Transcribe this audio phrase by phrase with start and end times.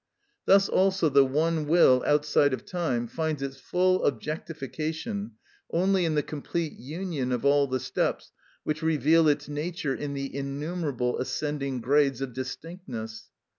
[0.45, 5.33] Thus also the one will outside of time finds its full objectification
[5.69, 8.31] only in the complete union of all the steps
[8.63, 13.29] which reveal its nature in the innumerable ascending grades of distinctness.